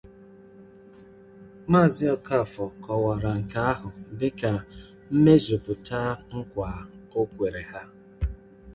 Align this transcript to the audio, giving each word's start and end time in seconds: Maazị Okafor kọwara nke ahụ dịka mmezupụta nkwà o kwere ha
Maazị 1.71 2.05
Okafor 2.15 2.69
kọwara 2.83 3.29
nke 3.39 3.57
ahụ 3.71 3.89
dịka 4.17 4.49
mmezupụta 5.11 5.99
nkwà 6.35 6.69
o 7.19 7.21
kwere 7.33 7.63
ha 7.69 7.81